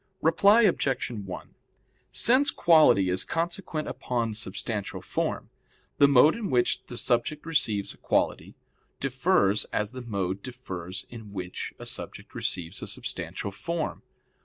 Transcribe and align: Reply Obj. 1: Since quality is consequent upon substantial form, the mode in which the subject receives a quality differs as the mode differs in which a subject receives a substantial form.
Reply 0.23 0.63
Obj. 0.63 1.11
1: 1.11 1.53
Since 2.11 2.49
quality 2.49 3.11
is 3.11 3.23
consequent 3.23 3.87
upon 3.87 4.33
substantial 4.33 4.99
form, 4.99 5.51
the 5.99 6.07
mode 6.07 6.35
in 6.35 6.49
which 6.49 6.83
the 6.87 6.97
subject 6.97 7.45
receives 7.45 7.93
a 7.93 7.97
quality 7.97 8.55
differs 8.99 9.65
as 9.65 9.91
the 9.91 10.01
mode 10.01 10.41
differs 10.41 11.05
in 11.11 11.33
which 11.33 11.75
a 11.77 11.85
subject 11.85 12.33
receives 12.33 12.81
a 12.81 12.87
substantial 12.87 13.51
form. 13.51 14.01